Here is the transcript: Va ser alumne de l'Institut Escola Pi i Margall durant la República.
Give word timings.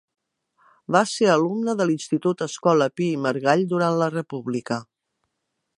Va 0.95 1.01
ser 1.11 1.27
alumne 1.33 1.75
de 1.81 1.87
l'Institut 1.89 2.41
Escola 2.47 2.89
Pi 2.99 3.11
i 3.17 3.21
Margall 3.27 3.65
durant 3.75 4.01
la 4.05 4.13
República. 4.17 4.83